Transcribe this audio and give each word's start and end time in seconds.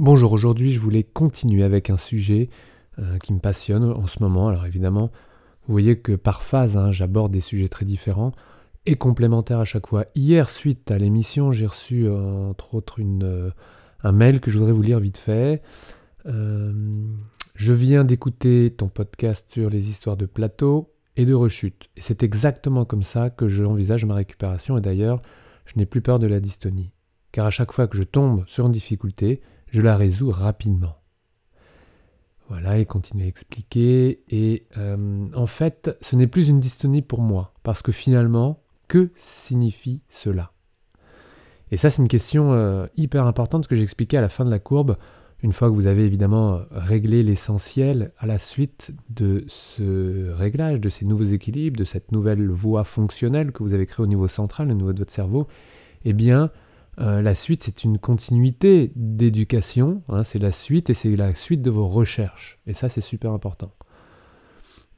Bonjour, 0.00 0.32
aujourd'hui 0.32 0.72
je 0.72 0.80
voulais 0.80 1.04
continuer 1.04 1.62
avec 1.62 1.88
un 1.88 1.96
sujet 1.96 2.50
euh, 2.98 3.16
qui 3.18 3.32
me 3.32 3.38
passionne 3.38 3.84
en 3.84 4.08
ce 4.08 4.20
moment. 4.20 4.48
Alors 4.48 4.66
évidemment, 4.66 5.12
vous 5.66 5.72
voyez 5.72 6.00
que 6.00 6.16
par 6.16 6.42
phase, 6.42 6.76
hein, 6.76 6.90
j'aborde 6.90 7.30
des 7.30 7.40
sujets 7.40 7.68
très 7.68 7.84
différents 7.84 8.32
et 8.86 8.96
complémentaires 8.96 9.60
à 9.60 9.64
chaque 9.64 9.86
fois. 9.86 10.06
Hier, 10.16 10.50
suite 10.50 10.90
à 10.90 10.98
l'émission, 10.98 11.52
j'ai 11.52 11.66
reçu 11.66 12.06
euh, 12.08 12.50
entre 12.50 12.74
autres 12.74 12.96
euh, 13.00 13.52
un 14.02 14.10
mail 14.10 14.40
que 14.40 14.50
je 14.50 14.58
voudrais 14.58 14.72
vous 14.72 14.82
lire 14.82 14.98
vite 14.98 15.16
fait. 15.16 15.62
je 16.24 17.72
viens 17.72 18.02
d'écouter 18.04 18.74
ton 18.76 18.88
podcast 18.88 19.48
sur 19.48 19.70
les 19.70 19.88
histoires 19.90 20.16
de 20.16 20.26
plateau 20.26 20.92
et 21.16 21.24
de 21.24 21.34
rechute. 21.34 21.88
Et 21.96 22.00
c'est 22.00 22.24
exactement 22.24 22.84
comme 22.84 23.04
ça 23.04 23.30
que 23.30 23.46
je 23.46 23.62
envisage 23.62 24.04
ma 24.06 24.14
récupération. 24.14 24.76
Et 24.76 24.80
d'ailleurs, 24.80 25.22
je 25.66 25.74
n'ai 25.76 25.86
plus 25.86 26.02
peur 26.02 26.18
de 26.18 26.26
la 26.26 26.40
dystonie. 26.40 26.90
Car 27.30 27.46
à 27.46 27.50
chaque 27.50 27.70
fois 27.70 27.86
que 27.86 27.96
je 27.96 28.02
tombe 28.02 28.42
sur 28.48 28.66
une 28.66 28.72
difficulté, 28.72 29.40
je 29.74 29.80
la 29.80 29.96
résous 29.96 30.30
rapidement. 30.30 30.98
Voilà, 32.48 32.78
et 32.78 32.86
continue 32.86 33.24
à 33.24 33.26
expliquer. 33.26 34.22
Et 34.28 34.66
euh, 34.76 35.26
en 35.34 35.48
fait, 35.48 35.96
ce 36.00 36.14
n'est 36.14 36.28
plus 36.28 36.48
une 36.48 36.60
dystonie 36.60 37.02
pour 37.02 37.20
moi, 37.20 37.52
parce 37.64 37.82
que 37.82 37.90
finalement, 37.90 38.62
que 38.86 39.10
signifie 39.16 40.00
cela? 40.08 40.52
Et 41.72 41.76
ça, 41.76 41.90
c'est 41.90 42.02
une 42.02 42.08
question 42.08 42.52
euh, 42.52 42.86
hyper 42.96 43.26
importante 43.26 43.66
que 43.66 43.74
j'expliquais 43.74 44.16
à 44.16 44.20
la 44.20 44.28
fin 44.28 44.44
de 44.44 44.50
la 44.50 44.60
courbe, 44.60 44.96
une 45.42 45.52
fois 45.52 45.68
que 45.68 45.74
vous 45.74 45.88
avez 45.88 46.04
évidemment 46.04 46.60
réglé 46.70 47.24
l'essentiel 47.24 48.12
à 48.18 48.26
la 48.26 48.38
suite 48.38 48.92
de 49.10 49.44
ce 49.48 50.30
réglage, 50.30 50.80
de 50.80 50.88
ces 50.88 51.04
nouveaux 51.04 51.24
équilibres, 51.24 51.78
de 51.78 51.84
cette 51.84 52.12
nouvelle 52.12 52.48
voie 52.48 52.84
fonctionnelle 52.84 53.50
que 53.50 53.64
vous 53.64 53.74
avez 53.74 53.86
créée 53.86 54.04
au 54.04 54.06
niveau 54.06 54.28
central, 54.28 54.70
au 54.70 54.74
niveau 54.74 54.92
de 54.92 55.00
votre 55.00 55.12
cerveau, 55.12 55.48
eh 56.04 56.12
bien, 56.12 56.52
euh, 57.00 57.22
la 57.22 57.34
suite, 57.34 57.64
c'est 57.64 57.84
une 57.84 57.98
continuité 57.98 58.92
d'éducation, 58.94 60.02
hein, 60.08 60.22
c'est 60.24 60.38
la 60.38 60.52
suite 60.52 60.90
et 60.90 60.94
c'est 60.94 61.16
la 61.16 61.34
suite 61.34 61.62
de 61.62 61.70
vos 61.70 61.88
recherches. 61.88 62.60
Et 62.66 62.72
ça, 62.72 62.88
c'est 62.88 63.00
super 63.00 63.32
important. 63.32 63.72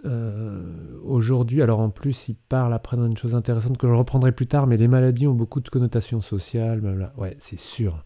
Euh, 0.04 0.98
aujourd'hui, 1.04 1.62
alors 1.62 1.80
en 1.80 1.88
plus, 1.88 2.28
il 2.28 2.36
parle 2.36 2.74
après 2.74 2.96
d'une 2.96 3.16
chose 3.16 3.34
intéressante 3.34 3.78
que 3.78 3.88
je 3.88 3.92
reprendrai 3.92 4.32
plus 4.32 4.46
tard, 4.46 4.66
mais 4.66 4.76
les 4.76 4.88
maladies 4.88 5.26
ont 5.26 5.34
beaucoup 5.34 5.60
de 5.60 5.68
connotations 5.68 6.20
sociales, 6.20 7.10
Ouais, 7.16 7.36
c'est 7.38 7.58
sûr. 7.58 8.04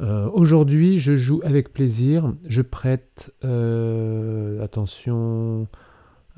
Euh, 0.00 0.28
aujourd'hui, 0.32 0.98
je 0.98 1.16
joue 1.16 1.42
avec 1.44 1.72
plaisir, 1.72 2.34
je 2.48 2.62
prête 2.62 3.34
attention, 4.62 5.68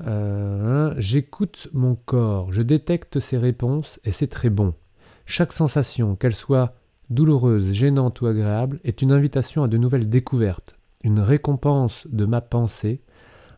hein, 0.05 0.93
j'écoute 0.97 1.69
mon 1.73 1.95
corps, 1.95 2.51
je 2.51 2.61
détecte 2.61 3.21
ses 3.21 3.37
réponses 3.37 4.01
et 4.03 4.11
c'est 4.11 4.27
très 4.27 4.49
bon. 4.49 4.73
Chaque 5.25 5.53
sensation, 5.53 6.15
qu'elle 6.15 6.35
soit 6.35 6.75
douloureuse, 7.09 7.71
gênante 7.71 8.21
ou 8.21 8.27
agréable, 8.27 8.79
est 8.83 9.01
une 9.01 9.11
invitation 9.11 9.63
à 9.63 9.67
de 9.67 9.77
nouvelles 9.77 10.09
découvertes, 10.09 10.75
une 11.03 11.19
récompense 11.19 12.07
de 12.11 12.25
ma 12.25 12.41
pensée, 12.41 13.01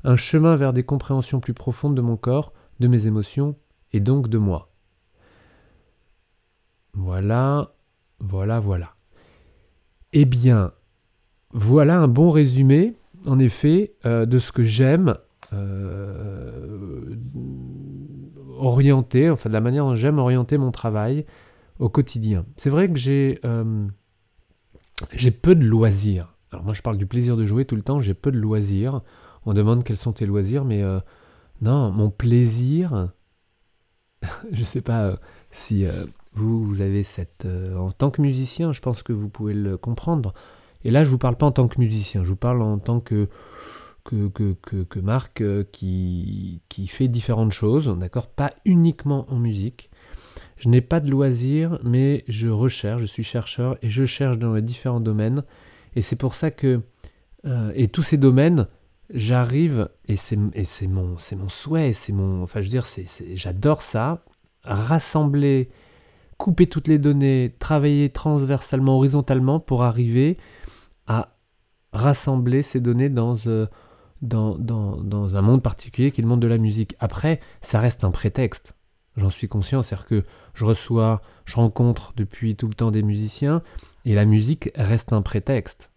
un 0.04 0.16
chemin 0.16 0.56
vers 0.56 0.74
des 0.74 0.84
compréhensions 0.84 1.40
plus 1.40 1.54
profondes 1.54 1.96
de 1.96 2.02
mon 2.02 2.18
corps, 2.18 2.54
de 2.80 2.88
mes 2.88 3.08
émotions 3.08 3.56
et 3.94 4.00
donc 4.00 4.30
de 4.30 4.38
moi. 4.38 4.70
Voilà, 6.94 7.74
voilà, 8.20 8.60
voilà. 8.60 8.96
Eh 10.14 10.26
bien, 10.26 10.72
voilà 11.52 12.00
un 12.00 12.08
bon 12.08 12.30
résumé, 12.30 12.96
en 13.26 13.40
effet, 13.40 13.94
euh, 14.06 14.26
de 14.26 14.40
ce 14.40 14.52
que 14.52 14.64
j'aime 14.64 15.16
euh, 15.54 17.16
orienter, 18.58 19.30
enfin 19.30 19.50
de 19.50 19.54
la 19.54 19.62
manière 19.62 19.86
dont 19.86 19.96
j'aime 19.96 20.18
orienter 20.20 20.58
mon 20.58 20.72
travail, 20.72 21.26
au 21.80 21.90
quotidien. 21.90 22.46
C'est 22.56 22.70
vrai 22.70 22.90
que 22.90 22.98
j'ai 22.98 23.40
euh, 23.46 23.88
j'ai 25.14 25.32
peu 25.32 25.56
de 25.56 25.64
loisirs. 25.66 26.34
Alors 26.52 26.64
moi 26.64 26.74
je 26.74 26.82
parle 26.82 26.98
du 26.98 27.06
plaisir 27.06 27.38
de 27.38 27.46
jouer 27.46 27.66
tout 27.66 27.76
le 27.76 27.82
temps, 27.82 28.00
j'ai 28.00 28.14
peu 28.14 28.32
de 28.32 28.38
loisirs. 28.38 29.02
On 29.46 29.54
demande 29.54 29.84
quels 29.84 29.98
sont 29.98 30.14
tes 30.14 30.26
loisirs, 30.26 30.66
mais 30.66 30.84
euh, 30.84 31.00
non, 31.62 31.92
mon 31.92 32.10
plaisir, 32.10 33.10
je 34.52 34.60
ne 34.60 34.66
sais 34.66 34.82
pas 34.82 35.06
euh, 35.06 35.16
si 35.52 35.86
vous, 36.34 36.64
vous 36.64 36.82
avez 36.82 37.04
cette... 37.04 37.48
en 37.78 37.92
tant 37.92 38.12
que 38.12 38.22
musicien, 38.22 38.74
je 38.74 38.82
pense 38.82 39.04
que 39.04 39.14
vous 39.14 39.30
pouvez 39.30 39.54
le 39.54 39.78
comprendre. 39.78 40.34
Et 40.84 40.92
là, 40.92 41.04
je 41.04 41.10
ne 41.10 41.12
vous 41.14 41.18
parle 41.18 41.38
pas 41.38 41.46
en 41.46 41.52
tant 41.52 41.68
que 41.68 41.80
musicien, 41.80 42.24
je 42.24 42.30
vous 42.30 42.36
parle 42.36 42.62
en 42.62 42.78
tant 42.78 43.00
que, 43.00 43.30
que, 44.04 44.28
que, 44.28 44.56
que, 44.62 44.84
que 44.84 45.00
Marc 45.00 45.44
qui, 45.72 46.62
qui 46.70 46.88
fait 46.88 47.08
différentes 47.08 47.54
choses, 47.54 47.88
d'accord? 47.98 48.28
Pas 48.28 48.54
uniquement 48.66 49.26
en 49.30 49.40
musique. 49.40 49.87
Je 50.58 50.70
n'ai 50.70 50.82
pas 50.82 51.00
de 51.00 51.10
loisirs, 51.10 51.80
mais 51.84 52.24
je 52.28 52.48
recherche, 52.48 53.02
je 53.02 53.08
suis 53.08 53.24
chercheur 53.24 53.78
et 53.82 53.90
je 53.90 54.06
cherche 54.06 54.38
dans 54.38 54.54
les 54.54 54.62
différents 54.62 55.00
domaines. 55.00 55.44
Et 55.96 56.02
c'est 56.02 56.16
pour 56.16 56.36
ça 56.36 56.52
que, 56.52 56.82
euh, 57.46 57.72
et 57.76 57.88
tous 57.88 58.04
ces 58.04 58.18
domaines, 58.18 58.68
j'arrive, 59.14 59.90
et 60.08 60.18
c'est 60.18 60.36
mon, 60.88 61.18
mon 61.38 61.50
souhait, 61.50 61.94
c'est 61.94 62.14
mon, 62.14 62.44
enfin 62.44 62.62
je 62.62 62.66
veux 62.66 62.72
dire, 62.72 62.88
j'adore 63.34 63.82
ça, 63.82 64.24
rassembler, 64.64 65.70
couper 66.38 66.68
toutes 66.68 66.88
les 66.88 66.98
données, 67.00 67.56
travailler 67.60 68.10
transversalement, 68.10 68.98
horizontalement 68.98 69.60
pour 69.60 69.84
arriver 69.84 70.38
à 71.08 71.36
rassembler 71.94 72.64
ces 72.64 72.80
données 72.80 73.12
euh, 73.16 73.68
dans, 74.22 74.58
dans 74.58 75.36
un 75.36 75.42
monde 75.42 75.64
particulier 75.64 76.12
qui 76.12 76.22
est 76.22 76.24
le 76.24 76.30
monde 76.30 76.42
de 76.42 76.48
la 76.48 76.58
musique. 76.58 76.96
Après, 77.00 77.40
ça 77.62 77.80
reste 77.80 78.04
un 78.04 78.12
prétexte. 78.12 78.74
J'en 79.16 79.32
suis 79.32 79.48
conscient, 79.48 79.82
c'est-à-dire 79.82 80.06
que 80.06 80.24
je 80.58 80.66
reçois, 80.66 81.22
je 81.46 81.56
rencontre 81.56 82.14
depuis 82.18 82.56
tout 82.56 82.68
le 82.68 82.74
temps 82.74 82.90
des 82.90 83.04
musiciens, 83.04 83.62
et 84.06 84.16
la 84.16 84.26
musique 84.26 84.72
reste 84.76 85.14
un 85.14 85.22
prétexte. 85.22 85.92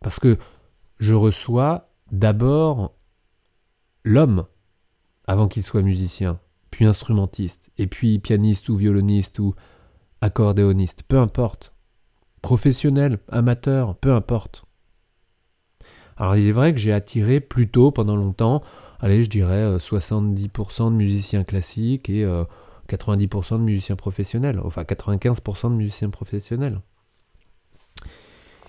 Parce 0.00 0.20
que 0.20 0.38
je 1.00 1.12
reçois 1.12 1.90
d'abord 2.12 2.94
l'homme, 4.04 4.46
avant 5.26 5.48
qu'il 5.48 5.64
soit 5.64 5.82
musicien, 5.82 6.38
puis 6.70 6.84
instrumentiste, 6.84 7.70
et 7.78 7.88
puis 7.88 8.20
pianiste 8.20 8.68
ou 8.68 8.76
violoniste 8.76 9.40
ou 9.40 9.56
accordéoniste, 10.20 11.02
peu 11.02 11.18
importe. 11.18 11.74
Professionnel, 12.42 13.18
amateur, 13.28 13.96
peu 13.96 14.12
importe. 14.12 14.66
Alors 16.16 16.36
il 16.36 16.46
est 16.46 16.52
vrai 16.52 16.72
que 16.72 16.78
j'ai 16.78 16.92
attiré 16.92 17.40
plutôt 17.40 17.90
pendant 17.90 18.14
longtemps 18.14 18.62
allez, 19.00 19.24
je 19.24 19.30
dirais 19.30 19.76
70% 19.78 20.82
euh, 20.86 20.90
de 20.90 20.94
musiciens 20.94 21.44
classiques 21.44 22.08
et 22.08 22.24
90% 22.90 23.54
euh, 23.54 23.58
de 23.58 23.62
musiciens 23.62 23.96
professionnels, 23.96 24.60
enfin 24.64 24.82
95% 24.82 25.70
de 25.70 25.74
musiciens 25.74 26.10
professionnels. 26.10 26.80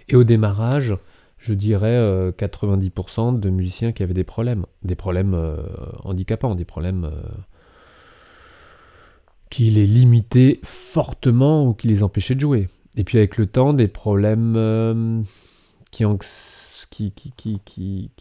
Et 0.08 0.16
au 0.16 0.24
démarrage, 0.24 0.96
je 1.38 1.54
dirais 1.54 2.32
90% 2.32 3.36
euh, 3.36 3.40
de 3.40 3.50
musiciens 3.50 3.92
qui 3.92 4.04
avaient 4.04 4.14
des 4.14 4.24
problèmes, 4.24 4.66
des 4.84 4.96
problèmes 4.96 5.36
handicapants, 6.04 6.56
des 6.56 6.66
problèmes 6.66 7.10
qui 9.50 9.70
les 9.70 9.88
limitaient 9.88 10.60
fortement 10.64 11.66
ou 11.66 11.74
qui 11.74 11.88
les 11.88 12.04
empêchaient 12.04 12.36
de 12.36 12.42
jouer. 12.42 12.70
Et 12.96 13.04
puis 13.04 13.18
avec 13.18 13.38
le 13.38 13.48
temps, 13.48 13.74
des 13.74 13.88
problèmes 13.88 15.26
qui, 16.92 17.12
qui, 17.12 18.12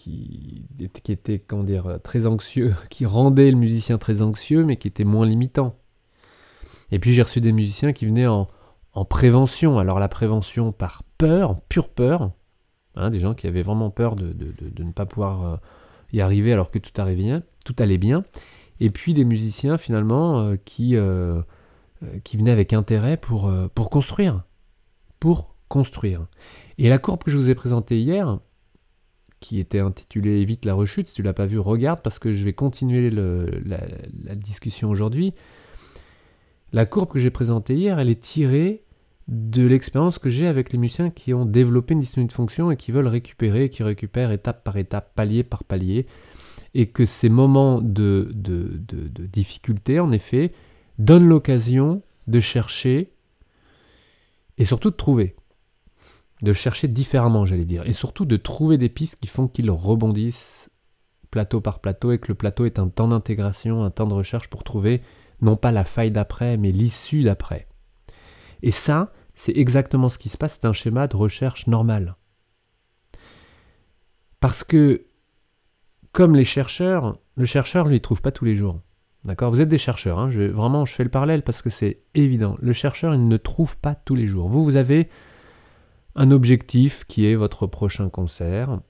était 1.08 1.38
comment 1.40 1.64
dire, 1.64 1.98
très 2.02 2.26
anxieux, 2.26 2.74
qui 2.90 3.04
rendait 3.04 3.50
le 3.50 3.56
musicien 3.56 3.98
très 3.98 4.22
anxieux, 4.22 4.64
mais 4.64 4.76
qui 4.76 4.88
était 4.88 5.04
moins 5.04 5.26
limitant. 5.26 5.76
Et 6.92 6.98
puis 6.98 7.12
j'ai 7.12 7.22
reçu 7.22 7.40
des 7.40 7.52
musiciens 7.52 7.92
qui 7.92 8.06
venaient 8.06 8.26
en, 8.26 8.48
en 8.92 9.04
prévention. 9.04 9.78
Alors 9.78 9.98
la 9.98 10.08
prévention 10.08 10.72
par 10.72 11.02
peur, 11.18 11.56
pure 11.68 11.88
peur, 11.88 12.32
hein, 12.96 13.10
des 13.10 13.18
gens 13.18 13.34
qui 13.34 13.46
avaient 13.46 13.62
vraiment 13.62 13.90
peur 13.90 14.16
de, 14.16 14.32
de, 14.32 14.52
de, 14.60 14.82
ne 14.82 14.92
pas 14.92 15.06
pouvoir 15.06 15.44
euh, 15.44 15.56
y 16.12 16.20
arriver 16.20 16.52
alors 16.52 16.70
que 16.70 16.78
tout, 16.78 16.98
arrivait 17.00 17.22
bien, 17.22 17.42
tout 17.64 17.76
allait 17.78 17.98
bien. 17.98 18.24
Et 18.80 18.90
puis 18.90 19.14
des 19.14 19.24
musiciens 19.24 19.78
finalement 19.78 20.40
euh, 20.40 20.56
qui, 20.64 20.96
euh, 20.96 21.42
qui 22.24 22.36
venaient 22.36 22.50
avec 22.50 22.72
intérêt 22.72 23.16
pour, 23.16 23.52
pour 23.74 23.90
construire. 23.90 24.44
Pour 25.18 25.54
construire. 25.68 26.26
Et 26.78 26.88
la 26.88 26.98
courbe 26.98 27.22
que 27.22 27.30
je 27.30 27.36
vous 27.36 27.50
ai 27.50 27.54
présentée 27.54 28.00
hier, 28.00 28.38
qui 29.40 29.58
était 29.58 29.80
intitulé 29.80 30.40
Évite 30.40 30.64
la 30.64 30.74
rechute. 30.74 31.08
Si 31.08 31.14
tu 31.14 31.22
l'as 31.22 31.32
pas 31.32 31.46
vu, 31.46 31.58
regarde 31.58 32.00
parce 32.02 32.18
que 32.18 32.32
je 32.32 32.44
vais 32.44 32.52
continuer 32.52 33.10
la, 33.10 34.34
discussion 34.34 34.90
aujourd'hui. 34.90 35.34
La 36.72 36.86
courbe 36.86 37.10
que 37.10 37.18
j'ai 37.18 37.30
présentée 37.30 37.74
hier, 37.74 37.98
elle 37.98 38.08
est 38.08 38.20
tirée 38.20 38.84
de 39.28 39.64
l'expérience 39.64 40.18
que 40.18 40.28
j'ai 40.28 40.46
avec 40.46 40.72
les 40.72 40.78
musiciens 40.78 41.10
qui 41.10 41.34
ont 41.34 41.44
développé 41.44 41.94
une 41.94 42.00
dystonie 42.00 42.26
de 42.26 42.32
fonction 42.32 42.70
et 42.70 42.76
qui 42.76 42.92
veulent 42.92 43.06
récupérer, 43.06 43.68
qui 43.68 43.82
récupèrent 43.82 44.32
étape 44.32 44.64
par 44.64 44.76
étape, 44.76 45.14
palier 45.14 45.42
par 45.42 45.64
palier, 45.64 46.06
et 46.74 46.86
que 46.86 47.06
ces 47.06 47.28
moments 47.28 47.80
de, 47.80 48.30
de, 48.34 48.80
de 48.86 49.26
difficulté, 49.26 49.98
en 50.00 50.12
effet, 50.12 50.52
donnent 50.98 51.28
l'occasion 51.28 52.02
de 52.26 52.40
chercher 52.40 53.12
et 54.58 54.64
surtout 54.64 54.90
de 54.90 54.96
trouver. 54.96 55.34
De 56.42 56.52
chercher 56.52 56.88
différemment, 56.88 57.46
j'allais 57.46 57.64
dire, 57.64 57.86
et 57.86 57.92
surtout 57.92 58.24
de 58.24 58.36
trouver 58.36 58.78
des 58.78 58.88
pistes 58.88 59.18
qui 59.20 59.28
font 59.28 59.48
qu'ils 59.48 59.70
rebondissent 59.70 60.70
plateau 61.30 61.60
par 61.60 61.80
plateau 61.80 62.12
et 62.12 62.18
que 62.18 62.28
le 62.28 62.34
plateau 62.34 62.64
est 62.64 62.78
un 62.78 62.88
temps 62.88 63.08
d'intégration, 63.08 63.82
un 63.82 63.90
temps 63.90 64.06
de 64.06 64.14
recherche 64.14 64.48
pour 64.48 64.64
trouver 64.64 65.02
non 65.42 65.56
pas 65.56 65.72
la 65.72 65.84
faille 65.84 66.10
d'après, 66.10 66.56
mais 66.56 66.72
l'issue 66.72 67.22
d'après. 67.22 67.66
Et 68.62 68.70
ça, 68.70 69.12
c'est 69.34 69.56
exactement 69.56 70.08
ce 70.08 70.18
qui 70.18 70.28
se 70.28 70.36
passe, 70.36 70.58
c'est 70.60 70.66
un 70.66 70.72
schéma 70.72 71.06
de 71.06 71.16
recherche 71.16 71.66
normal. 71.66 72.16
Parce 74.38 74.64
que, 74.64 75.06
comme 76.12 76.34
les 76.34 76.44
chercheurs, 76.44 77.18
le 77.36 77.44
chercheur 77.46 77.86
ne 77.86 77.90
les 77.90 78.00
trouve 78.00 78.22
pas 78.22 78.32
tous 78.32 78.44
les 78.44 78.56
jours. 78.56 78.80
D'accord? 79.24 79.50
Vous 79.50 79.60
êtes 79.60 79.68
des 79.68 79.78
chercheurs, 79.78 80.18
hein, 80.18 80.28
vraiment, 80.28 80.86
je 80.86 80.94
fais 80.94 81.04
le 81.04 81.10
parallèle 81.10 81.42
parce 81.42 81.60
que 81.60 81.68
c'est 81.70 82.02
évident. 82.14 82.56
Le 82.60 82.72
chercheur, 82.72 83.14
il 83.14 83.28
ne 83.28 83.36
trouve 83.36 83.76
pas 83.76 83.94
tous 83.94 84.14
les 84.14 84.26
jours. 84.26 84.48
Vous, 84.48 84.64
vous 84.64 84.76
avez 84.76 85.10
un 86.14 86.30
objectif 86.30 87.04
qui 87.04 87.26
est 87.26 87.34
votre 87.34 87.66
prochain 87.66 88.08
concert, 88.08 88.80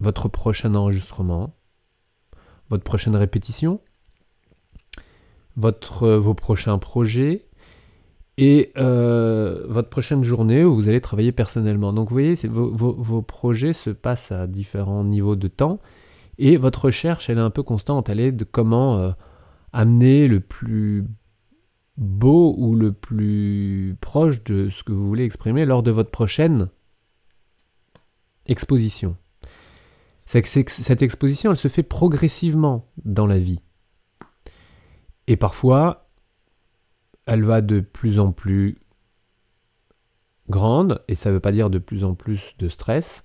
votre 0.00 0.28
prochain 0.28 0.74
enregistrement, 0.74 1.56
votre 2.70 2.84
prochaine 2.84 3.16
répétition, 3.16 3.80
votre, 5.56 6.08
vos 6.10 6.34
prochains 6.34 6.78
projets 6.78 7.46
et 8.36 8.72
euh, 8.76 9.64
votre 9.68 9.88
prochaine 9.88 10.24
journée 10.24 10.64
où 10.64 10.74
vous 10.74 10.88
allez 10.88 11.00
travailler 11.00 11.32
personnellement. 11.32 11.92
Donc 11.92 12.08
vous 12.08 12.14
voyez, 12.14 12.34
vos, 12.48 12.70
vos, 12.70 13.22
projets 13.22 13.72
se 13.72 13.90
passent 13.90 14.32
à 14.32 14.46
différents 14.46 15.04
niveaux 15.04 15.36
de 15.36 15.48
temps 15.48 15.78
et 16.38 16.56
votre 16.56 16.86
recherche, 16.86 17.30
elle 17.30 17.38
est 17.38 17.42
un 17.42 17.50
peu 17.50 17.62
constante. 17.62 18.08
Elle 18.08 18.20
est 18.20 18.32
de 18.32 18.44
comment... 18.44 18.98
Euh, 18.98 19.10
amener 19.74 20.28
le 20.28 20.40
plus 20.40 21.04
beau 21.96 22.54
ou 22.56 22.76
le 22.76 22.92
plus 22.92 23.96
proche 24.00 24.42
de 24.44 24.70
ce 24.70 24.84
que 24.84 24.92
vous 24.92 25.06
voulez 25.06 25.24
exprimer 25.24 25.66
lors 25.66 25.82
de 25.82 25.90
votre 25.90 26.12
prochaine 26.12 26.68
exposition. 28.46 29.16
C'est 30.26 30.42
que 30.42 30.48
cette 30.48 31.02
exposition, 31.02 31.50
elle 31.50 31.56
se 31.56 31.68
fait 31.68 31.82
progressivement 31.82 32.86
dans 33.04 33.26
la 33.26 33.38
vie. 33.38 33.60
Et 35.26 35.36
parfois, 35.36 36.08
elle 37.26 37.44
va 37.44 37.60
de 37.60 37.80
plus 37.80 38.18
en 38.18 38.32
plus 38.32 38.78
grande, 40.50 41.02
et 41.08 41.14
ça 41.14 41.30
ne 41.30 41.34
veut 41.34 41.40
pas 41.40 41.52
dire 41.52 41.70
de 41.70 41.78
plus 41.78 42.04
en 42.04 42.14
plus 42.14 42.54
de 42.58 42.68
stress, 42.68 43.24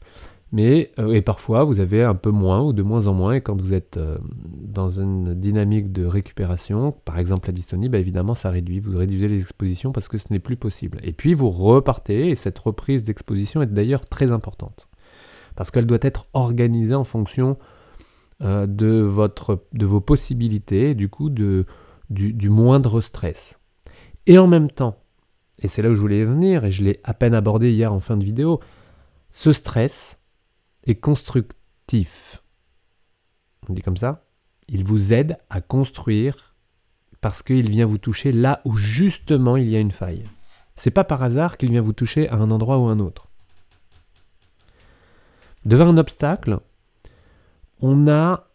mais 0.52 0.92
euh, 0.98 1.14
et 1.14 1.22
parfois 1.22 1.64
vous 1.64 1.80
avez 1.80 2.04
un 2.04 2.16
peu 2.16 2.32
moins 2.32 2.62
ou 2.62 2.74
de 2.74 2.82
moins 2.82 3.08
en 3.08 3.14
moins 3.14 3.34
et 3.34 3.42
quand 3.42 3.62
vous 3.62 3.74
êtes 3.74 3.98
euh, 3.98 4.18
dans 4.42 4.90
une 5.00 5.36
dynamique 5.36 5.92
de 5.92 6.06
récupération, 6.06 6.92
par 6.92 7.20
exemple 7.20 7.50
la 7.50 7.54
dystonie, 7.54 7.90
bah, 7.90 8.00
évidemment 8.00 8.36
ça 8.36 8.50
réduit, 8.50 8.80
vous 8.80 8.98
réduisez 8.98 9.28
les 9.28 9.42
expositions 9.42 9.92
parce 9.92 10.08
que 10.08 10.18
ce 10.18 10.28
n'est 10.32 10.40
plus 10.40 10.56
possible. 10.56 11.00
Et 11.04 11.14
puis 11.14 11.34
vous 11.34 11.50
repartez 11.50 12.30
et 12.30 12.36
cette 12.36 12.58
reprise 12.58 13.04
d'exposition 13.04 13.62
est 13.62 13.68
d'ailleurs 13.68 14.08
très 14.08 14.32
importante 14.32 14.88
parce 15.56 15.72
qu'elle 15.72 15.86
doit 15.86 16.00
être 16.02 16.26
organisée 16.34 16.96
en 16.96 17.04
fonction 17.04 17.58
euh, 18.42 18.66
de, 18.66 19.02
votre, 19.02 19.66
de 19.74 19.86
vos 19.86 20.00
possibilités, 20.00 20.96
du 20.96 21.10
coup 21.10 21.30
de, 21.30 21.66
du, 22.10 22.50
moindre 22.50 23.02
stress. 23.02 23.60
Et 24.26 24.38
en 24.38 24.48
même 24.48 24.70
temps, 24.70 25.02
et 25.60 25.68
c'est 25.68 25.82
là 25.82 25.90
où 25.90 25.96
je 25.96 26.02
voulais 26.02 26.26
venir 26.26 26.66
et 26.66 26.72
je 26.72 26.84
l'ai 26.84 27.00
à 27.04 27.14
peine 27.14 27.34
abordé 27.34 27.72
hier 27.72 27.94
en 27.94 28.00
fin 28.00 28.18
de 28.18 28.24
vidéo, 28.24 28.60
ce 29.32 29.54
stress, 29.54 30.20
constructif. 30.96 32.44
On 33.68 33.74
dit 33.74 33.82
comme 33.82 33.98
ça 33.98 34.26
Il 34.68 34.84
vous 34.84 35.14
aide 35.14 35.38
à 35.50 35.62
construire 35.62 36.56
parce 37.22 37.44
qu'il 37.44 37.70
vient 37.70 37.86
vous 37.86 37.98
toucher 37.98 38.32
là 38.32 38.62
où 38.66 38.78
justement 38.78 39.58
il 39.58 39.70
y 39.70 39.76
a 39.76 39.80
une 39.80 39.92
faille. 39.92 40.24
C'est 40.76 40.92
pas 40.92 41.04
par 41.04 41.22
hasard 41.22 41.58
qu'il 41.58 41.72
vient 41.72 41.82
vous 41.82 41.94
toucher 41.94 42.30
à 42.30 42.36
un 42.36 42.52
endroit 42.52 42.80
ou 42.80 42.86
un 42.86 43.00
autre. 43.00 43.28
Devant 45.66 45.90
un 45.90 45.98
obstacle, 45.98 46.60
on 47.82 48.08
a 48.08 48.49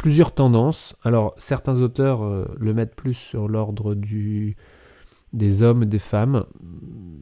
plusieurs 0.00 0.34
tendances. 0.34 0.96
Alors 1.02 1.34
certains 1.36 1.76
auteurs 1.76 2.22
euh, 2.22 2.46
le 2.58 2.72
mettent 2.72 2.94
plus 2.94 3.12
sur 3.12 3.48
l'ordre 3.48 3.94
du 3.94 4.56
des 5.34 5.62
hommes, 5.62 5.84
des 5.84 5.98
femmes. 5.98 6.46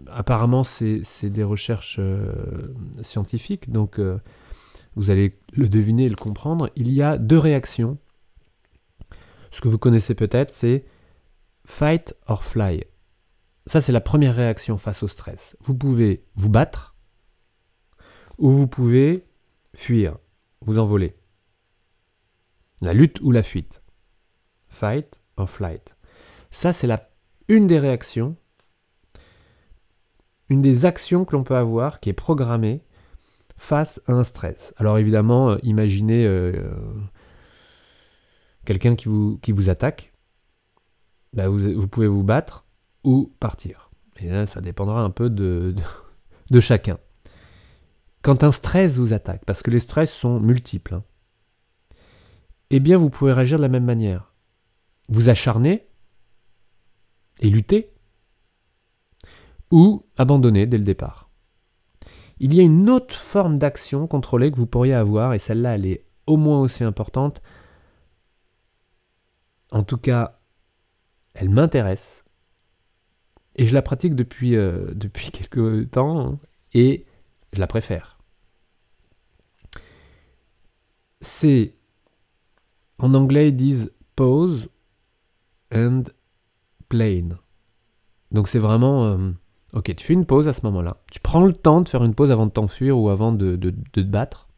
Apparemment, 0.06 0.62
c'est 0.62 1.02
des 1.24 1.42
recherches 1.42 1.96
euh, 1.98 2.72
scientifiques, 3.02 3.68
donc 3.70 3.98
euh, 3.98 4.18
vous 4.94 5.10
allez 5.10 5.36
le 5.54 5.68
deviner 5.68 6.04
et 6.04 6.08
le 6.08 6.14
comprendre. 6.14 6.70
Il 6.76 6.92
y 6.92 7.02
a 7.02 7.18
deux 7.18 7.36
réactions. 7.36 7.98
Ce 9.50 9.60
que 9.60 9.66
vous 9.66 9.78
connaissez 9.78 10.14
peut-être, 10.14 10.52
c'est 10.52 10.84
fight 11.66 12.14
or 12.28 12.44
fly. 12.44 12.84
Ça, 13.66 13.80
c'est 13.80 13.92
la 13.92 14.00
première 14.00 14.36
réaction 14.36 14.78
face 14.78 15.02
au 15.02 15.08
stress. 15.08 15.56
Vous 15.60 15.74
pouvez 15.74 16.24
vous 16.36 16.48
battre 16.48 16.94
ou 18.38 18.50
vous 18.50 18.68
pouvez 18.68 19.24
fuir, 19.74 20.16
vous 20.60 20.78
envoler. 20.78 21.17
La 22.82 22.94
lutte 22.94 23.20
ou 23.20 23.32
la 23.32 23.42
fuite. 23.42 23.82
Fight 24.68 25.20
or 25.36 25.48
flight. 25.48 25.96
Ça, 26.50 26.72
c'est 26.72 26.88
une 27.48 27.66
des 27.66 27.78
réactions, 27.78 28.36
une 30.48 30.62
des 30.62 30.84
actions 30.84 31.24
que 31.24 31.34
l'on 31.34 31.44
peut 31.44 31.56
avoir 31.56 32.00
qui 32.00 32.10
est 32.10 32.14
programmée 32.14 32.84
face 33.56 34.00
à 34.06 34.12
un 34.12 34.24
stress. 34.24 34.72
Alors 34.76 34.98
évidemment, 34.98 35.50
euh, 35.50 35.56
imaginez 35.62 36.24
euh, 36.26 36.52
quelqu'un 38.64 38.96
qui 38.96 39.08
vous, 39.08 39.68
attaque, 39.68 40.12
bah, 41.32 41.48
vous, 41.48 41.88
pouvez 41.88 42.06
vous 42.06 42.22
battre 42.22 42.64
ou 43.04 43.34
partir. 43.40 43.90
Ça 44.46 44.60
dépendra 44.60 45.02
un 45.02 45.10
peu 45.10 45.30
de, 45.30 45.74
de, 46.50 46.60
chacun. 46.60 46.98
Quand 48.22 48.42
un 48.42 48.50
stress 48.50 48.96
vous 48.96 49.12
attaque, 49.12 49.44
parce 49.44 49.62
que 49.62 49.70
les 49.70 49.78
stress 49.78 50.12
sont 50.12 50.40
multiples, 50.40 50.94
hein, 50.94 51.04
eh 52.70 52.80
bien 52.80 52.98
vous 52.98 53.10
pouvez 53.10 53.32
réagir 53.32 53.58
de 53.58 53.62
la 53.62 53.68
même 53.68 53.84
manière. 53.84 54.34
Vous 55.08 55.28
acharnez, 55.28 55.86
et 57.40 57.50
lutter, 57.50 57.94
ou 59.70 60.06
abandonner 60.16 60.66
dès 60.66 60.78
le 60.78 60.84
départ. 60.84 61.30
Il 62.40 62.54
y 62.54 62.60
a 62.60 62.62
une 62.62 62.88
autre 62.88 63.14
forme 63.14 63.58
d'action 63.58 64.06
contrôlée 64.06 64.50
que 64.50 64.56
vous 64.56 64.66
pourriez 64.66 64.94
avoir, 64.94 65.34
et 65.34 65.38
celle-là, 65.38 65.74
elle 65.74 65.86
est 65.86 66.04
au 66.26 66.36
moins 66.36 66.60
aussi 66.60 66.84
importante. 66.84 67.42
En 69.70 69.82
tout 69.82 69.98
cas, 69.98 70.40
elle 71.34 71.50
m'intéresse, 71.50 72.24
et 73.56 73.66
je 73.66 73.74
la 73.74 73.82
pratique 73.82 74.14
depuis, 74.14 74.56
euh, 74.56 74.94
quelques 75.32 75.90
temps, 75.90 76.38
et 76.72 77.06
je 77.52 77.60
la 77.60 77.66
préfère. 77.66 78.18
C'est, 81.20 81.74
en 82.98 83.14
anglais, 83.14 83.48
ils 83.48 83.56
disent 83.56 83.92
pause 84.16 84.68
and 85.74 86.04
plane. 86.88 87.38
Donc 88.32 88.48
c'est 88.48 88.58
vraiment... 88.58 89.04
Euh, 89.04 89.30
ok, 89.74 89.94
tu 89.94 90.04
fais 90.04 90.14
une 90.14 90.26
pause 90.26 90.48
à 90.48 90.52
ce 90.52 90.60
moment-là. 90.64 90.96
Tu 91.10 91.20
prends 91.20 91.44
le 91.44 91.52
temps 91.52 91.80
de 91.80 91.88
faire 91.88 92.04
une 92.04 92.14
pause 92.14 92.30
avant 92.30 92.46
de 92.46 92.50
t'enfuir 92.50 92.98
ou 92.98 93.08
avant 93.08 93.32
de, 93.32 93.56
te 93.92 94.00
battre. 94.00 94.48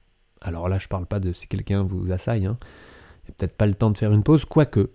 Alors 0.40 0.68
là, 0.68 0.78
je 0.78 0.88
parle 0.88 1.06
pas 1.06 1.20
de 1.20 1.32
si 1.32 1.46
quelqu'un 1.46 1.82
vous 1.82 2.10
assaille. 2.12 2.46
Hein. 2.46 2.58
Il 3.24 3.26
n'y 3.26 3.30
a 3.30 3.34
peut-être 3.36 3.56
pas 3.56 3.66
le 3.66 3.74
temps 3.74 3.90
de 3.90 3.98
faire 3.98 4.12
une 4.12 4.22
pause, 4.22 4.44
quoique. 4.44 4.90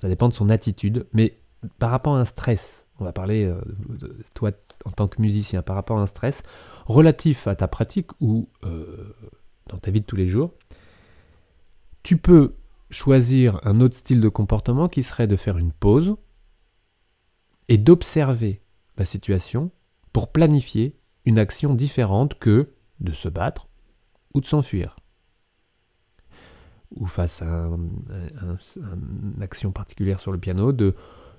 Ça 0.00 0.08
dépend 0.08 0.28
de 0.28 0.34
son 0.34 0.50
attitude. 0.50 1.06
Mais 1.12 1.38
par 1.78 1.90
rapport 1.90 2.16
à 2.16 2.20
un 2.20 2.24
stress, 2.24 2.86
on 3.00 3.04
va 3.04 3.12
parler, 3.12 3.44
euh, 3.44 3.60
de 3.88 4.16
toi 4.34 4.50
en 4.84 4.90
tant 4.90 5.08
que 5.08 5.20
musicien, 5.20 5.62
par 5.62 5.76
rapport 5.76 5.98
à 5.98 6.02
un 6.02 6.06
stress 6.06 6.42
relatif 6.86 7.46
à 7.46 7.54
ta 7.54 7.68
pratique 7.68 8.10
ou 8.20 8.48
euh, 8.64 9.14
dans 9.68 9.78
ta 9.78 9.90
vie 9.90 10.00
de 10.00 10.06
tous 10.06 10.16
les 10.16 10.26
jours, 10.26 10.52
tu 12.02 12.16
peux 12.16 12.54
choisir 12.90 13.60
un 13.64 13.80
autre 13.80 13.96
style 13.96 14.20
de 14.20 14.28
comportement 14.28 14.88
qui 14.88 15.02
serait 15.02 15.26
de 15.26 15.36
faire 15.36 15.58
une 15.58 15.72
pause, 15.72 16.16
et 17.68 17.78
d'observer 17.78 18.62
la 18.96 19.04
situation 19.04 19.70
pour 20.12 20.32
planifier 20.32 20.98
une 21.24 21.38
action 21.38 21.74
différente 21.74 22.38
que 22.38 22.72
de 23.00 23.12
se 23.12 23.28
battre 23.28 23.68
ou 24.34 24.40
de 24.40 24.46
s'enfuir. 24.46 24.96
Ou 26.96 27.06
face 27.06 27.42
à 27.42 27.68
une 27.68 29.38
action 29.42 29.70
particulière 29.70 30.20
sur 30.20 30.32
le 30.32 30.38
piano, 30.38 30.72
de, 30.72 30.96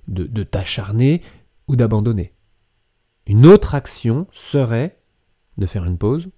de, 0.08 0.44
t'acharner 0.44 1.22
ou 1.68 1.76
d'abandonner. 1.76 2.34
Une 3.26 3.46
autre 3.46 3.74
action 3.76 4.28
serait 4.32 5.02
de 5.58 5.66
faire 5.66 5.86
une 5.86 5.98
pause 5.98 6.30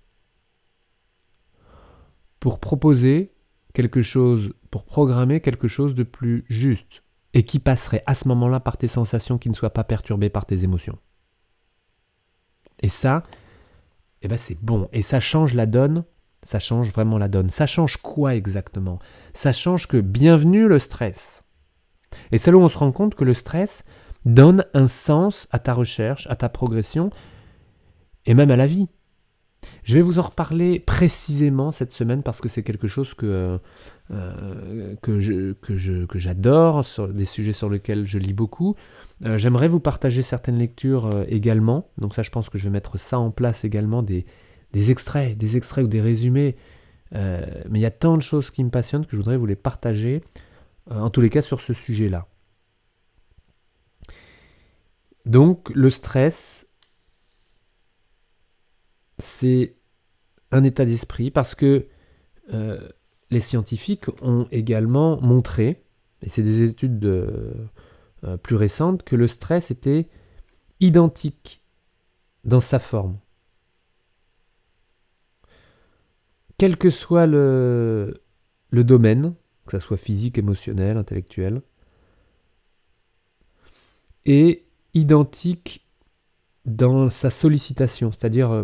pour 2.39 2.59
proposer 2.59 3.33
quelque 3.73 4.01
chose, 4.01 4.53
pour 4.69 4.85
programmer 4.85 5.41
quelque 5.41 5.67
chose 5.67 5.95
de 5.95 6.03
plus 6.03 6.45
juste, 6.49 7.03
et 7.33 7.43
qui 7.43 7.59
passerait 7.59 8.03
à 8.05 8.15
ce 8.15 8.27
moment-là 8.27 8.59
par 8.59 8.77
tes 8.77 8.87
sensations 8.87 9.37
qui 9.37 9.49
ne 9.49 9.53
soient 9.55 9.73
pas 9.73 9.83
perturbées 9.83 10.29
par 10.29 10.45
tes 10.45 10.63
émotions. 10.63 10.97
Et 12.81 12.89
ça, 12.89 13.23
eh 14.21 14.27
ben 14.27 14.37
c'est 14.37 14.57
bon. 14.61 14.89
Et 14.91 15.01
ça 15.01 15.19
change 15.19 15.53
la 15.53 15.65
donne. 15.65 16.03
Ça 16.43 16.59
change 16.59 16.91
vraiment 16.91 17.17
la 17.17 17.27
donne. 17.27 17.49
Ça 17.49 17.67
change 17.67 17.97
quoi 17.97 18.35
exactement? 18.35 18.99
Ça 19.33 19.53
change 19.53 19.87
que 19.87 19.97
bienvenue 19.97 20.67
le 20.67 20.79
stress. 20.79 21.43
Et 22.31 22.37
c'est 22.37 22.51
là 22.51 22.57
où 22.57 22.61
on 22.61 22.69
se 22.69 22.77
rend 22.77 22.91
compte 22.91 23.15
que 23.15 23.23
le 23.23 23.33
stress 23.33 23.83
donne 24.25 24.65
un 24.73 24.87
sens 24.87 25.47
à 25.51 25.59
ta 25.59 25.73
recherche, 25.73 26.27
à 26.27 26.35
ta 26.35 26.49
progression 26.49 27.11
et 28.25 28.33
même 28.33 28.51
à 28.51 28.55
la 28.55 28.67
vie. 28.67 28.87
Je 29.83 29.95
vais 29.95 30.01
vous 30.01 30.19
en 30.19 30.23
reparler 30.23 30.79
précisément 30.79 31.71
cette 31.71 31.93
semaine 31.93 32.23
parce 32.23 32.41
que 32.41 32.49
c'est 32.49 32.63
quelque 32.63 32.87
chose 32.87 33.13
que, 33.13 33.59
euh, 34.11 34.95
que 35.01 36.17
j'adore, 36.17 36.85
des 37.09 37.25
sujets 37.25 37.53
sur 37.53 37.69
lesquels 37.69 38.05
je 38.05 38.17
lis 38.17 38.33
beaucoup. 38.33 38.75
Euh, 39.25 39.37
j'aimerais 39.37 39.67
vous 39.67 39.79
partager 39.79 40.23
certaines 40.23 40.57
lectures 40.57 41.07
euh, 41.07 41.25
également. 41.27 41.89
Donc 41.97 42.15
ça, 42.15 42.23
je 42.23 42.31
pense 42.31 42.49
que 42.49 42.57
je 42.57 42.63
vais 42.65 42.69
mettre 42.69 42.99
ça 42.99 43.19
en 43.19 43.31
place 43.31 43.63
également, 43.63 44.01
des, 44.01 44.25
des 44.73 44.91
extraits, 44.91 45.37
des 45.37 45.57
extraits 45.57 45.85
ou 45.85 45.87
des 45.87 46.01
résumés. 46.01 46.55
Euh, 47.13 47.45
mais 47.69 47.79
il 47.79 47.81
y 47.81 47.85
a 47.85 47.91
tant 47.91 48.17
de 48.17 48.21
choses 48.21 48.51
qui 48.51 48.63
me 48.63 48.69
passionnent 48.69 49.05
que 49.05 49.11
je 49.11 49.17
voudrais 49.17 49.37
vous 49.37 49.45
les 49.45 49.55
partager, 49.55 50.23
euh, 50.89 50.99
en 50.99 51.09
tous 51.09 51.21
les 51.21 51.29
cas 51.29 51.41
sur 51.41 51.61
ce 51.61 51.73
sujet-là. 51.73 52.27
Donc 55.25 55.69
le 55.75 55.89
stress, 55.89 56.67
c'est 59.21 59.75
un 60.51 60.63
état 60.63 60.85
d'esprit 60.85 61.31
parce 61.31 61.55
que 61.55 61.87
euh, 62.53 62.89
les 63.29 63.39
scientifiques 63.39 64.07
ont 64.21 64.47
également 64.51 65.21
montré, 65.21 65.83
et 66.21 66.29
c'est 66.29 66.43
des 66.43 66.63
études 66.63 67.09
plus 68.43 68.55
récentes, 68.55 69.03
que 69.03 69.15
le 69.15 69.27
stress 69.27 69.71
était 69.71 70.09
identique 70.81 71.63
dans 72.43 72.59
sa 72.59 72.79
forme. 72.79 73.17
quel 76.61 76.77
que 76.77 76.91
soit 76.91 77.25
le, 77.25 78.21
le 78.69 78.83
domaine, 78.83 79.33
que 79.65 79.79
ce 79.79 79.83
soit 79.83 79.97
physique, 79.97 80.37
émotionnel, 80.37 80.95
intellectuel, 80.95 81.63
est 84.25 84.65
identique 84.93 85.87
dans 86.65 87.09
sa 87.09 87.31
sollicitation, 87.31 88.11
c'est-à-dire 88.11 88.51
euh, 88.51 88.63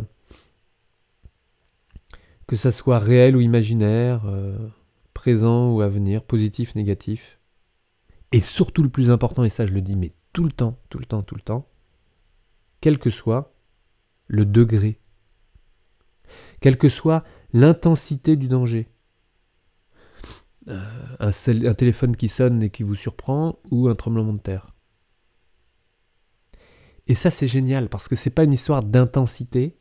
que 2.48 2.56
ça 2.56 2.72
soit 2.72 3.00
réel 3.00 3.36
ou 3.36 3.42
imaginaire, 3.42 4.25
euh, 4.25 4.58
présent 5.13 5.74
ou 5.74 5.82
à 5.82 5.89
venir, 5.89 6.24
positif, 6.24 6.75
négatif. 6.75 7.39
Et 8.32 8.39
surtout 8.39 8.84
le 8.84 8.89
plus 8.89 9.12
important, 9.12 9.44
et 9.44 9.50
ça 9.50 9.66
je 9.66 9.74
le 9.74 9.82
dis 9.82 9.96
mais 9.96 10.13
tout 10.34 10.44
le 10.44 10.51
temps, 10.51 10.80
tout 10.89 10.98
le 10.98 11.06
temps, 11.06 11.24
tout 11.24 11.36
le 11.36 11.42
temps, 11.42 11.68
quel 12.82 12.98
que 12.98 13.10
soit 13.10 13.54
le 14.27 14.46
degré, 14.46 15.00
quel 16.62 16.77
que 16.77 16.89
soit 16.89 17.24
l'intensité 17.54 18.36
du 18.36 18.48
danger. 18.48 18.89
Euh, 20.68 20.84
un, 21.20 21.30
un, 21.30 21.74
téléphone 21.74 22.18
qui 22.18 22.27
sonne 22.27 22.62
et 22.62 22.70
qui 22.70 22.84
vous 22.84 22.96
surprend 22.96 23.58
ou 23.72 23.88
un 23.88 23.96
tremblement 23.96 24.34
de 24.34 24.39
terre. 24.39 24.75
Et 27.08 27.16
ça 27.16 27.32
c'est 27.32 27.48
génial 27.48 27.88
parce 27.88 28.10
que 28.10 28.18
c'est 28.18 28.30
pas 28.30 28.44
une 28.44 28.54
histoire 28.54 28.84
d'intensité, 28.84 29.77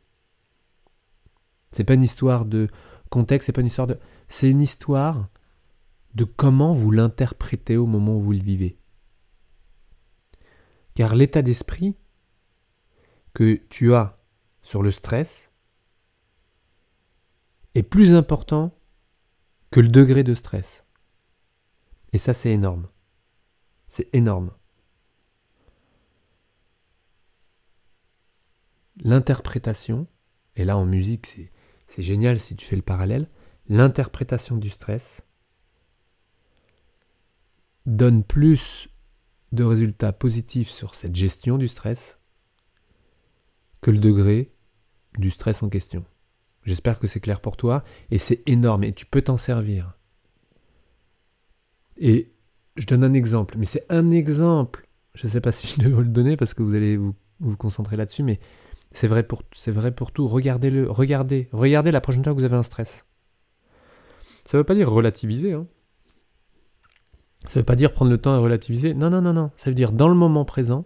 c'est 1.71 1.83
pas 1.83 1.93
une 1.93 2.03
histoire 2.03 2.45
de 2.45 2.67
contexte, 3.09 3.47
c'est 3.47 3.53
pas 3.53 3.61
une 3.61 3.67
histoire 3.67 3.87
de, 3.87 3.99
c'est 4.29 4.49
une 4.49 4.61
histoire 4.61 5.29
de 6.15 6.23
comment 6.23 6.73
vous 6.73 6.91
l'interprétez 6.91 7.77
au 7.77 7.85
moment 7.85 8.17
où 8.17 8.21
vous 8.21 8.31
le 8.31 8.41
vivez. 8.41 8.77
Car 10.95 11.15
l'état 11.15 11.41
d'esprit 11.41 11.95
que 13.33 13.61
tu 13.69 13.93
as 13.93 14.17
sur 14.63 14.81
le 14.81 14.91
stress 14.91 15.51
est 17.75 17.83
plus 17.83 18.15
important 18.15 18.75
que 19.69 19.79
le 19.79 19.89
degré 19.89 20.23
de 20.23 20.33
stress. 20.33 20.85
Et 22.13 22.17
ça, 22.17 22.33
c'est 22.33 22.51
énorme. 22.51 22.87
C'est 23.87 24.09
énorme. 24.13 24.51
L'interprétation, 28.97 30.07
et 30.55 30.65
là 30.65 30.77
en 30.77 30.85
musique, 30.85 31.27
c'est 31.27 31.51
génial 31.99 32.39
si 32.39 32.55
tu 32.55 32.65
fais 32.65 32.75
le 32.75 32.81
parallèle, 32.81 33.29
l'interprétation 33.67 34.57
du 34.57 34.69
stress 34.69 35.21
donne 37.85 38.23
plus 38.23 38.89
de 39.53 39.63
résultats 39.63 40.13
positifs 40.13 40.69
sur 40.69 40.95
cette 40.95 41.15
gestion 41.15 41.57
du 41.57 41.67
stress 41.67 42.19
que 43.81 43.91
le 43.91 43.99
degré 43.99 44.51
du 45.17 45.31
stress 45.31 45.63
en 45.63 45.69
question. 45.69 46.05
J'espère 46.63 46.99
que 46.99 47.07
c'est 47.07 47.21
clair 47.21 47.39
pour 47.39 47.55
toi. 47.55 47.83
Et 48.11 48.17
c'est 48.17 48.43
énorme 48.45 48.83
et 48.83 48.93
tu 48.93 49.05
peux 49.05 49.21
t'en 49.21 49.37
servir. 49.37 49.97
Et 51.97 52.33
je 52.75 52.85
donne 52.85 53.03
un 53.03 53.13
exemple, 53.13 53.55
mais 53.57 53.65
c'est 53.65 53.85
un 53.89 54.11
exemple. 54.11 54.87
Je 55.15 55.25
ne 55.27 55.31
sais 55.31 55.41
pas 55.41 55.51
si 55.51 55.67
je 55.67 55.87
dois 55.87 56.01
le 56.01 56.09
donner 56.09 56.35
parce 56.35 56.53
que 56.53 56.63
vous 56.63 56.75
allez 56.75 56.97
vous, 56.97 57.15
vous 57.39 57.55
concentrer 57.55 57.95
là-dessus, 57.95 58.21
mais 58.21 58.39
c'est 58.91 59.07
vrai 59.07 59.23
pour, 59.23 59.43
tout. 60.11 60.27
Regardez-le, 60.27 60.89
regardez, 60.89 61.49
regardez 61.51 61.91
la 61.91 62.01
prochaine 62.01 62.23
fois 62.23 62.33
que 62.33 62.39
vous 62.39 62.45
avez 62.45 62.55
un 62.55 62.63
stress. 62.63 63.05
Ça 64.45 64.57
ne 64.57 64.61
veut 64.61 64.65
pas 64.65 64.75
dire 64.75 64.89
relativiser. 64.89 65.53
Hein. 65.53 65.67
Ça 67.43 67.55
ne 67.55 67.61
veut 67.61 67.65
pas 67.65 67.75
dire 67.75 67.93
prendre 67.93 68.11
le 68.11 68.17
temps 68.17 68.33
à 68.33 68.39
relativiser. 68.39 68.93
Non, 68.93 69.09
non, 69.09 69.21
non, 69.21 69.33
non. 69.33 69.51
Ça 69.57 69.69
veut 69.69 69.75
dire 69.75 69.91
dans 69.91 70.07
le 70.07 70.15
moment 70.15 70.45
présent. 70.45 70.85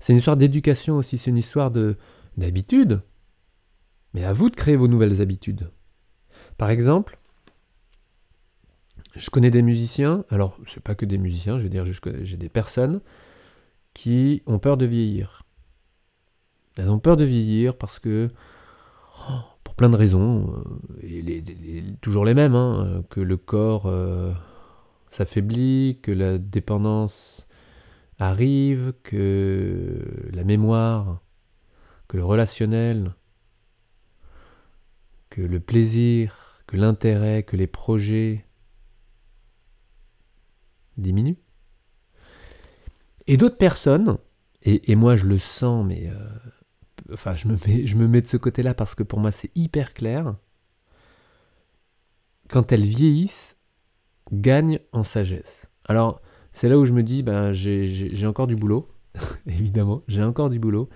C'est 0.00 0.12
une 0.12 0.18
histoire 0.18 0.36
d'éducation 0.36 0.96
aussi. 0.96 1.18
C'est 1.18 1.30
une 1.30 1.36
histoire 1.36 1.70
de 1.70 1.96
d'habitude. 2.36 3.02
Mais 4.14 4.24
à 4.24 4.32
vous 4.32 4.50
de 4.50 4.56
créer 4.56 4.76
vos 4.76 4.88
nouvelles 4.88 5.20
habitudes. 5.20 5.70
Par 6.56 6.70
exemple, 6.70 7.18
je 9.14 9.30
connais 9.30 9.50
des 9.50 9.62
musiciens, 9.62 10.24
alors 10.30 10.58
c'est 10.66 10.82
pas 10.82 10.94
que 10.94 11.06
des 11.06 11.18
musiciens, 11.18 11.58
je 11.58 11.64
veux 11.64 11.68
dire, 11.68 11.84
j'ai 12.22 12.36
des 12.36 12.48
personnes 12.48 13.00
qui 13.94 14.42
ont 14.46 14.58
peur 14.58 14.76
de 14.76 14.86
vieillir. 14.86 15.45
Elles 16.78 16.90
ont 16.90 16.98
peur 16.98 17.16
de 17.16 17.24
vieillir 17.24 17.76
parce 17.76 17.98
que, 17.98 18.30
pour 19.64 19.74
plein 19.74 19.88
de 19.88 19.96
raisons, 19.96 20.62
euh, 21.02 21.06
et 21.06 21.42
toujours 22.00 22.24
les 22.24 22.34
mêmes, 22.34 22.54
hein, 22.54 23.02
que 23.10 23.20
le 23.20 23.36
corps 23.36 23.86
euh, 23.86 24.32
s'affaiblit, 25.10 25.98
que 26.02 26.12
la 26.12 26.38
dépendance 26.38 27.46
arrive, 28.18 28.92
que 29.02 30.02
la 30.32 30.44
mémoire, 30.44 31.22
que 32.08 32.16
le 32.16 32.24
relationnel 32.24 33.14
que 35.36 35.42
le 35.42 35.60
plaisir, 35.60 36.62
que 36.66 36.78
l'intérêt, 36.78 37.42
que 37.42 37.56
les 37.56 37.66
projets 37.66 38.46
diminuent. 40.96 41.36
Et 43.26 43.36
d'autres 43.36 43.58
personnes, 43.58 44.16
et, 44.62 44.96
moi 44.96 45.14
je 45.14 45.26
le 45.26 45.38
sens, 45.38 45.86
mais 45.86 46.08
euh, 46.08 46.16
enfin 47.12 47.34
je 47.34 47.48
me, 47.48 48.06
mets, 48.06 48.22
de 48.22 48.26
ce 48.26 48.36
côté-là 48.36 48.74
parce 48.74 48.94
que 48.94 49.02
pour 49.02 49.20
moi 49.20 49.32
c'est 49.32 49.50
hyper 49.54 49.94
clair, 49.94 50.36
quand 52.48 52.72
elles 52.72 52.84
vieillissent, 52.84 53.56
gagnent 54.32 54.80
en 54.92 55.04
sagesse. 55.04 55.66
Alors 55.86 56.20
c'est 56.52 56.68
là 56.68 56.78
où 56.78 56.84
je 56.84 56.92
me 56.92 57.02
dis, 57.02 57.22
ben, 57.22 57.52
j'ai 57.52 58.26
encore 58.26 58.46
du 58.46 58.56
boulot, 58.56 58.88
évidemment, 59.46 60.00
j'ai 60.08 60.22
encore 60.22 60.50
du 60.50 60.58
boulot. 60.58 60.88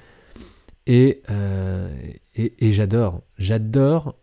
Et, 0.87 1.23
euh, 1.31 1.89
et, 2.35 2.67
et 2.67 2.73
j'adore, 2.73 3.23
j'adore 3.37 4.19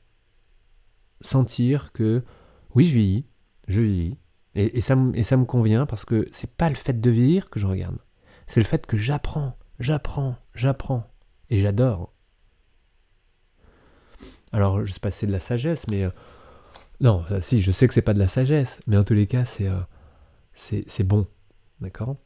sentir 1.22 1.92
que 1.92 2.24
oui, 2.74 2.86
je 2.86 2.94
vieillis, 2.94 3.26
je 3.68 3.82
vieillis, 3.82 4.18
et, 4.56 4.82
ça, 4.82 4.98
et 5.14 5.24
ça 5.24 5.38
me 5.38 5.46
convient 5.46 5.86
parce 5.86 6.04
que 6.04 6.28
c'est 6.32 6.50
pas 6.50 6.70
le 6.70 6.76
fait 6.76 7.00
de 7.00 7.10
vieillir 7.12 7.50
que 7.52 7.60
je 7.60 7.68
regarde, 7.68 7.98
c'est 8.48 8.60
le 8.60 8.66
fait 8.66 8.88
que 8.88 8.98
j'apprends, 8.98 9.56
j'apprends, 9.80 10.36
j'apprends, 10.56 11.08
et 11.50 11.62
j'adore. 11.62 12.14
Alors, 14.52 14.86
je 14.86 14.94
sais 14.94 15.00
pas 15.00 15.12
si 15.12 15.20
c'est 15.20 15.28
de 15.28 15.32
la 15.32 15.40
sagesse, 15.40 15.86
mais 15.90 16.04
euh, 16.04 16.10
non, 17.02 17.24
si, 17.42 17.62
je 17.62 17.72
sais 17.72 17.88
que 17.88 17.94
c'est 17.94 18.02
pas 18.02 18.14
de 18.14 18.20
la 18.20 18.28
sagesse, 18.28 18.80
mais 18.88 18.98
en 18.98 19.04
tous 19.04 19.14
les 19.14 19.28
cas, 19.28 19.46
c'est 19.46 19.68
euh, 19.68 21.04
bon, 21.04 21.28
d'accord? 21.82 22.18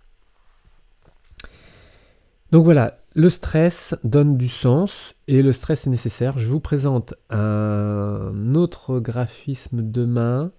Donc 2.52 2.66
voilà, 2.66 2.98
le 3.14 3.30
stress 3.30 3.96
donne 4.04 4.38
du 4.38 4.50
sens 4.50 5.16
et 5.28 5.42
le 5.42 5.54
stress 5.54 5.88
est 5.88 5.90
nécessaire. 5.90 6.38
Je 6.38 6.50
vous 6.50 6.60
présente 6.60 7.14
un 7.30 8.56
autre 8.56 9.00
graphisme 9.00 9.82
demain. 9.82 10.52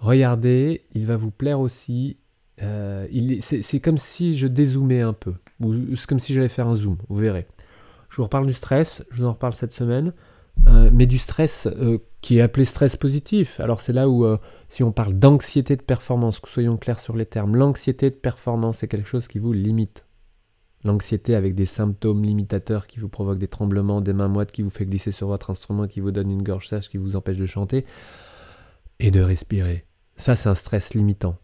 Regardez, 0.00 0.84
il 0.92 1.06
va 1.06 1.16
vous 1.16 1.30
plaire 1.30 1.60
aussi. 1.60 2.18
Euh, 2.62 3.06
c'est 3.40 3.80
comme 3.80 3.98
si 3.98 4.36
je 4.36 4.46
dézoomais 4.46 5.00
un 5.00 5.14
peu. 5.14 5.34
C'est 5.96 6.06
comme 6.06 6.20
si 6.20 6.34
j'allais 6.34 6.48
faire 6.48 6.68
un 6.68 6.74
zoom, 6.74 6.98
vous 7.08 7.16
verrez. 7.16 7.46
Je 8.14 8.18
vous 8.18 8.22
reparle 8.26 8.46
du 8.46 8.54
stress, 8.54 9.02
je 9.10 9.22
vous 9.22 9.28
en 9.28 9.32
reparle 9.32 9.54
cette 9.54 9.72
semaine. 9.72 10.12
Euh, 10.68 10.88
mais 10.92 11.06
du 11.06 11.18
stress 11.18 11.66
euh, 11.66 11.98
qui 12.20 12.38
est 12.38 12.40
appelé 12.40 12.64
stress 12.64 12.96
positif. 12.96 13.58
Alors 13.58 13.80
c'est 13.80 13.92
là 13.92 14.08
où, 14.08 14.24
si 14.68 14.84
on 14.84 14.92
parle 14.92 15.14
d'anxiété 15.14 15.74
de 15.74 15.82
performance, 15.82 16.38
que 16.38 16.48
soyons 16.48 16.76
clairs 16.76 17.00
sur 17.00 17.16
les 17.16 17.26
termes, 17.26 17.56
l'anxiété 17.56 18.10
de 18.10 18.14
performance 18.14 18.84
est 18.84 18.88
quelque 18.88 19.08
chose 19.08 19.26
qui 19.26 19.40
vous 19.40 19.52
limite. 19.52 20.06
L'anxiété 20.84 21.34
avec 21.34 21.56
des 21.56 21.66
symptômes 21.66 22.22
limitateurs 22.22 22.86
qui 22.86 23.00
vous 23.00 23.08
provoquent 23.08 23.40
des 23.40 23.48
tremblements, 23.48 24.00
des 24.00 24.12
mains 24.12 24.28
moites 24.28 24.52
qui 24.52 24.62
vous 24.62 24.70
fait 24.70 24.86
glisser 24.86 25.10
sur 25.10 25.26
votre 25.26 25.50
instrument, 25.50 25.88
qui 25.88 25.98
vous 25.98 26.12
donne 26.12 26.30
une 26.30 26.44
gorge 26.44 26.68
sèche, 26.68 26.88
qui 26.88 26.98
vous 26.98 27.16
empêche 27.16 27.38
de 27.38 27.46
chanter, 27.46 27.84
et 29.00 29.10
de 29.10 29.22
respirer. 29.22 29.86
Ça, 30.16 30.36
c'est 30.36 30.48
un 30.48 30.54
stress 30.54 30.94
limitant. 30.94 31.36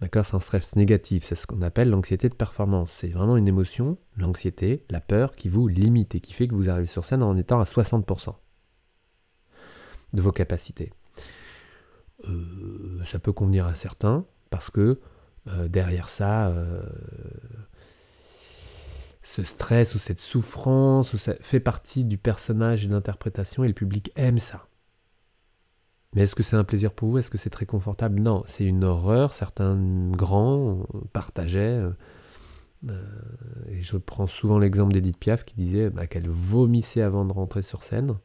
D'accord 0.00 0.24
C'est 0.24 0.36
un 0.36 0.40
stress 0.40 0.76
négatif. 0.76 1.24
C'est 1.24 1.34
ce 1.34 1.46
qu'on 1.46 1.62
appelle 1.62 1.90
l'anxiété 1.90 2.28
de 2.28 2.34
performance. 2.34 2.92
C'est 2.92 3.08
vraiment 3.08 3.36
une 3.36 3.48
émotion, 3.48 3.98
l'anxiété, 4.16 4.84
la 4.90 5.00
peur, 5.00 5.34
qui 5.34 5.48
vous 5.48 5.66
limite 5.66 6.14
et 6.14 6.20
qui 6.20 6.32
fait 6.32 6.46
que 6.46 6.54
vous 6.54 6.70
arrivez 6.70 6.86
sur 6.86 7.04
scène 7.04 7.22
en 7.22 7.36
étant 7.36 7.60
à 7.60 7.64
60% 7.64 8.34
de 10.12 10.22
vos 10.22 10.32
capacités. 10.32 10.92
Euh, 12.28 13.04
ça 13.04 13.18
peut 13.18 13.32
convenir 13.32 13.66
à 13.66 13.74
certains 13.74 14.24
parce 14.50 14.70
que 14.70 15.00
euh, 15.48 15.68
derrière 15.68 16.08
ça, 16.08 16.48
euh, 16.48 16.82
ce 19.22 19.42
stress 19.42 19.94
ou 19.94 19.98
cette 19.98 20.20
souffrance, 20.20 21.16
fait 21.40 21.60
partie 21.60 22.04
du 22.04 22.18
personnage 22.18 22.84
et 22.84 22.88
de 22.88 22.92
l'interprétation, 22.92 23.64
et 23.64 23.68
le 23.68 23.74
public 23.74 24.10
aime 24.16 24.38
ça. 24.38 24.68
Mais 26.14 26.22
est-ce 26.22 26.34
que 26.34 26.42
c'est 26.42 26.56
un 26.56 26.64
plaisir 26.64 26.92
pour 26.92 27.10
vous? 27.10 27.18
Est-ce 27.18 27.30
que 27.30 27.38
c'est 27.38 27.50
très 27.50 27.66
confortable? 27.66 28.20
Non, 28.20 28.42
c'est 28.46 28.64
une 28.64 28.84
horreur. 28.84 29.34
Certains 29.34 29.76
grands 30.10 30.86
partageaient. 31.12 31.82
Euh, 32.88 32.94
et 33.68 33.82
je 33.82 33.96
prends 33.96 34.26
souvent 34.26 34.58
l'exemple 34.58 34.92
d'Edith 34.92 35.18
Piaf 35.18 35.44
qui 35.44 35.54
disait 35.56 35.90
bah, 35.90 36.06
qu'elle 36.06 36.28
vomissait 36.28 37.02
avant 37.02 37.24
de 37.24 37.32
rentrer 37.32 37.62
sur 37.62 37.82
scène, 37.82 38.16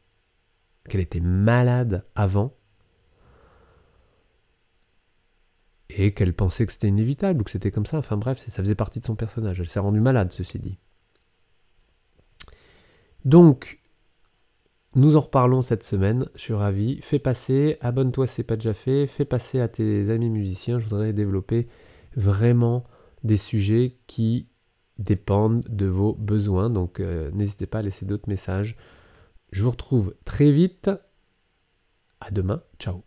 qu'elle 0.90 1.02
était 1.02 1.20
malade 1.20 2.06
avant, 2.16 2.56
et 5.90 6.13
qu'elle 6.13 6.34
pensait 6.34 6.66
que 6.66 6.72
c'était 6.72 6.88
inévitable 6.88 7.42
ou 7.42 7.44
que 7.44 7.52
c'était 7.52 7.72
comme 7.72 7.86
ça. 7.86 7.98
Enfin 7.98 8.18
bref, 8.18 8.40
ça 8.40 8.63
faisait 8.63 8.75
partie 8.75 9.00
de 9.00 9.06
son 9.06 9.16
personnage. 9.16 9.60
Elle 9.60 9.70
s'est 9.70 9.80
rendue 9.80 10.00
malade, 10.02 10.32
ceci 10.32 10.60
dit. 10.60 10.78
Donc, 13.25 13.80
nous 14.96 15.16
en 15.16 15.22
reparlons 15.22 15.62
cette 15.62 15.84
semaine, 15.84 16.28
je 16.36 16.42
suis 16.42 16.54
ravi. 16.54 17.00
Fais 17.02 17.20
passer, 17.20 17.78
abonne-toi 17.82 18.28
si 18.28 18.36
ce 18.36 18.42
n'est 18.42 18.46
pas 18.46 18.56
déjà 18.56 18.74
fait, 18.74 19.08
fais 19.08 19.26
passer 19.26 19.60
à 19.60 19.68
tes 19.68 20.10
amis 20.10 20.30
musiciens. 20.30 20.80
Je 20.80 20.86
voudrais 20.86 21.14
développer 21.14 21.68
vraiment 22.16 22.84
des 23.24 23.38
sujets 23.38 23.98
qui 24.08 24.48
dépendent 25.00 25.66
de 25.70 25.86
vos 25.88 26.14
besoins. 26.14 26.70
Donc 26.70 27.00
euh, 27.00 27.32
n'hésitez 27.32 27.66
pas 27.66 27.80
à 27.80 27.82
laisser 27.82 28.06
d'autres 28.06 28.30
messages. 28.30 28.76
Je 29.52 29.64
vous 29.64 29.72
retrouve 29.72 30.16
très 30.26 30.52
vite. 30.52 30.92
À 32.20 32.32
demain. 32.32 32.62
Ciao. 32.80 33.04